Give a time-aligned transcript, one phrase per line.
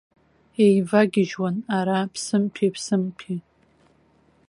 [0.61, 3.37] Иеивагьежьуан ара ԥсымҭәи ԥсымҭәи.